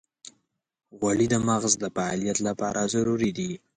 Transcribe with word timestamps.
غوړې 0.97 1.27
د 1.29 1.35
مغز 1.47 1.73
د 1.79 1.85
فعالیت 1.95 2.37
لپاره 2.47 2.81
ضروري 2.93 3.31
دي. 3.37 3.51